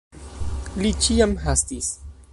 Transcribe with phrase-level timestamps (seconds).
[0.85, 1.95] Li ĉiam hastis.